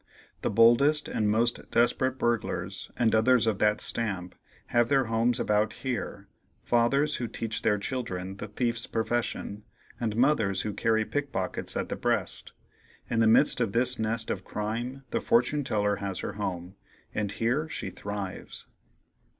The 0.41 0.49
boldest 0.49 1.07
and 1.07 1.29
most 1.29 1.69
desperate 1.69 2.17
burglars, 2.17 2.89
and 2.97 3.13
others 3.13 3.45
of 3.45 3.59
that 3.59 3.79
stamp, 3.79 4.33
have 4.73 4.89
their 4.89 5.03
homes 5.03 5.39
about 5.39 5.73
here—fathers 5.73 7.17
who 7.17 7.27
teach 7.27 7.61
their 7.61 7.77
children 7.77 8.37
the 8.37 8.47
thief's 8.47 8.87
profession, 8.87 9.63
and 9.99 10.15
mothers 10.15 10.61
who 10.63 10.73
carry 10.73 11.05
pickpockets 11.05 11.77
at 11.77 11.89
the 11.89 11.95
breast. 11.95 12.51
In 13.11 13.19
the 13.19 13.27
midst 13.27 13.61
of 13.61 13.73
this 13.73 13.99
nest 13.99 14.31
of 14.31 14.43
crime 14.43 15.03
the 15.11 15.21
fortune 15.21 15.63
teller 15.63 15.97
has 15.97 16.21
her 16.21 16.33
home, 16.33 16.73
and 17.13 17.31
here 17.33 17.69
she 17.69 17.91
thrives. 17.91 18.65